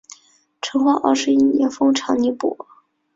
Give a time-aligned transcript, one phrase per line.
[0.63, 2.57] 成化二十一年封长宁伯。